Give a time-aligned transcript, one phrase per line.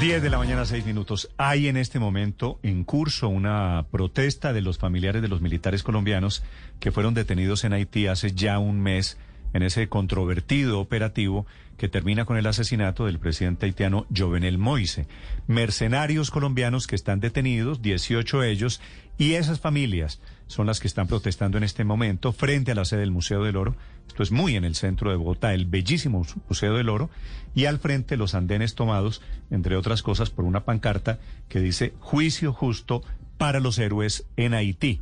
[0.00, 1.30] 10 de la mañana, 6 minutos.
[1.36, 6.42] Hay en este momento en curso una protesta de los familiares de los militares colombianos
[6.80, 9.16] que fueron detenidos en Haití hace ya un mes
[9.54, 11.46] en ese controvertido operativo
[11.78, 15.06] que termina con el asesinato del presidente haitiano Jovenel Moise.
[15.46, 18.80] Mercenarios colombianos que están detenidos, 18 ellos,
[19.16, 23.00] y esas familias son las que están protestando en este momento frente a la sede
[23.00, 23.76] del Museo del Oro.
[24.06, 27.10] Esto es muy en el centro de Bogotá, el bellísimo Museo del Oro,
[27.54, 32.52] y al frente los andenes tomados, entre otras cosas, por una pancarta que dice juicio
[32.52, 33.02] justo
[33.38, 35.00] para los héroes en Haití.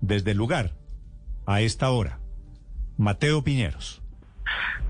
[0.00, 0.74] Desde el lugar,
[1.46, 2.20] a esta hora,
[2.98, 4.02] Mateo Piñeros.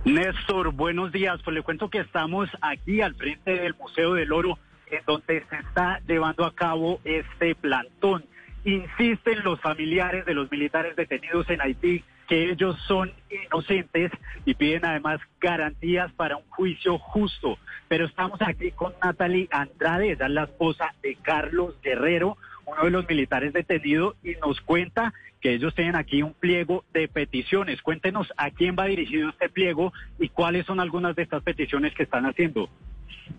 [0.05, 1.41] Néstor, buenos días.
[1.45, 4.59] Pues le cuento que estamos aquí al frente del Museo del Oro,
[4.91, 8.25] en donde se está llevando a cabo este plantón.
[8.65, 14.13] Insisten los familiares de los militares detenidos en Haití que ellos son inocentes
[14.45, 17.59] y piden además garantías para un juicio justo.
[17.89, 22.37] Pero estamos aquí con Natalie Andrade, es la esposa de Carlos Guerrero,
[22.73, 27.09] uno de los militares detenidos, y nos cuenta que ellos tienen aquí un pliego de
[27.09, 27.81] peticiones.
[27.83, 32.03] Cuéntenos a quién va dirigido este pliego y cuáles son algunas de estas peticiones que
[32.03, 32.69] están haciendo.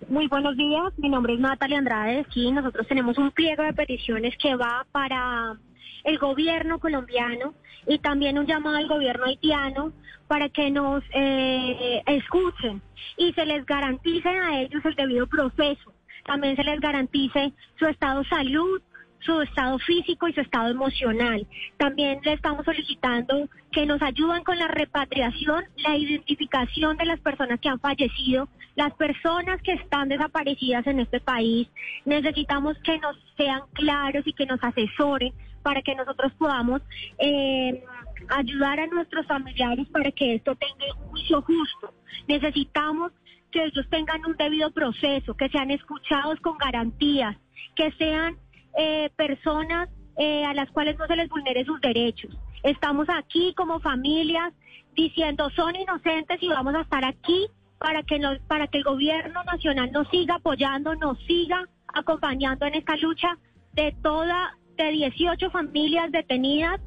[0.08, 2.26] Muy buenos días, mi nombre es Natalia Andrade.
[2.34, 5.58] Sí, nosotros tenemos un pliego de peticiones que va para
[6.04, 7.54] el gobierno colombiano
[7.88, 9.92] y también un llamado al gobierno haitiano
[10.28, 12.82] para que nos eh, escuchen
[13.18, 15.94] y se les garantice a ellos el debido proceso.
[16.26, 18.82] También se les garantice su estado de salud,
[19.20, 21.46] su estado físico y su estado emocional.
[21.78, 27.60] También le estamos solicitando que nos ayuden con la repatriación, la identificación de las personas
[27.60, 31.68] que han fallecido, las personas que están desaparecidas en este país.
[32.06, 35.34] Necesitamos que nos sean claros y que nos asesoren
[35.64, 36.82] para que nosotros podamos
[37.20, 37.84] eh,
[38.30, 41.94] ayudar a nuestros familiares para que esto tenga un juicio justo.
[42.28, 43.12] Necesitamos
[43.52, 47.36] que ellos tengan un debido proceso, que sean escuchados con garantías,
[47.76, 48.38] que sean
[48.78, 52.36] eh, personas eh, a las cuales no se les vulnere sus derechos.
[52.64, 54.54] Estamos aquí como familias
[54.96, 57.48] diciendo son inocentes y vamos a estar aquí
[57.80, 62.76] para que nos, para que el gobierno nacional nos siga apoyando, nos siga acompañando en
[62.76, 63.38] esta lucha
[63.74, 66.80] de toda de 18 familias detenidas,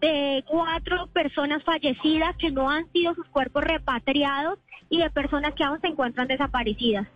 [0.00, 4.58] de cuatro personas fallecidas que no han sido sus cuerpos repatriados
[4.90, 7.06] y de personas que aún se encuentran desaparecidas.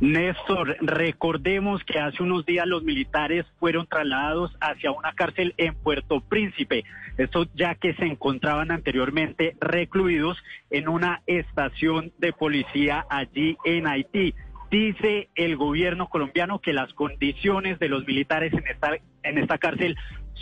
[0.00, 6.20] Néstor, recordemos que hace unos días los militares fueron trasladados hacia una cárcel en Puerto
[6.20, 6.84] Príncipe,
[7.16, 10.36] esto ya que se encontraban anteriormente recluidos
[10.68, 14.34] en una estación de policía allí en Haití.
[14.70, 18.90] Dice el gobierno colombiano que las condiciones de los militares en esta,
[19.22, 19.96] en esta cárcel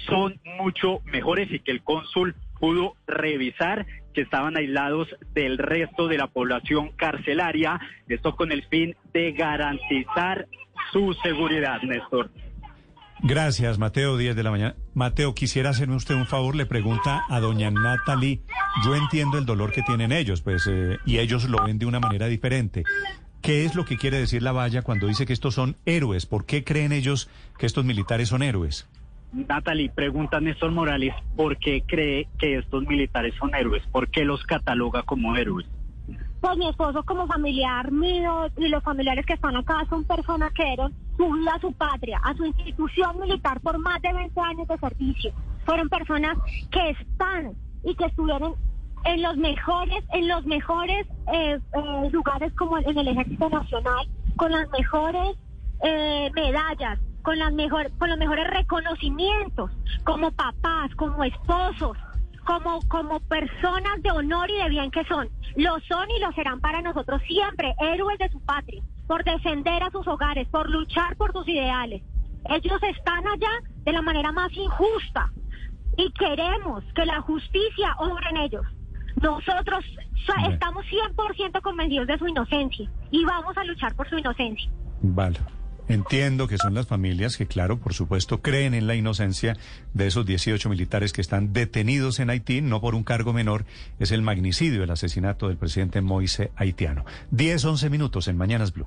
[0.08, 6.18] son mucho mejores y que el cónsul pudo revisar que estaban aislados del resto de
[6.18, 10.46] la población carcelaria, esto con el fin de garantizar
[10.92, 12.30] su seguridad, Néstor.
[13.26, 14.76] Gracias, Mateo, 10 de la mañana.
[14.92, 18.42] Mateo, quisiera hacerme usted un favor, le pregunta a doña Natalie,
[18.84, 22.00] yo entiendo el dolor que tienen ellos, pues, eh, y ellos lo ven de una
[22.00, 22.84] manera diferente.
[23.40, 26.26] ¿Qué es lo que quiere decir la valla cuando dice que estos son héroes?
[26.26, 28.88] ¿Por qué creen ellos que estos militares son héroes?
[29.34, 33.82] Natalie, pregunta Néstor Morales, ¿por qué cree que estos militares son héroes?
[33.90, 35.66] ¿Por qué los cataloga como héroes?
[36.40, 40.64] Pues mi esposo como familiar mío y los familiares que están acá son personas que
[40.64, 44.68] dieron su vida a su patria, a su institución militar por más de 20 años
[44.68, 45.32] de servicio.
[45.64, 46.36] Fueron personas
[46.70, 48.54] que están y que estuvieron
[49.04, 54.06] en los mejores, en los mejores eh, eh, lugares como en el Ejército Nacional,
[54.36, 55.36] con las mejores
[55.84, 59.70] eh, medallas, con, las mejor, con los mejores reconocimientos,
[60.04, 61.96] como papás, como esposos,
[62.46, 65.28] como, como personas de honor y de bien que son.
[65.56, 69.90] Lo son y lo serán para nosotros siempre, héroes de su patria, por defender a
[69.90, 72.02] sus hogares, por luchar por sus ideales.
[72.48, 73.50] Ellos están allá
[73.84, 75.30] de la manera más injusta
[75.96, 78.66] y queremos que la justicia obre en ellos.
[79.22, 79.84] Nosotros
[80.50, 84.70] estamos 100% convencidos de su inocencia y vamos a luchar por su inocencia.
[85.02, 85.38] Vale.
[85.88, 89.56] Entiendo que son las familias que, claro, por supuesto, creen en la inocencia
[89.92, 93.66] de esos 18 militares que están detenidos en Haití, no por un cargo menor,
[93.98, 97.04] es el magnicidio, el asesinato del presidente Moise haitiano.
[97.32, 98.86] 10, 11 minutos en Mañanas Blue.